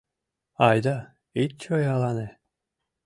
[0.67, 0.95] —Айда,
[1.41, 2.27] ит чоялане!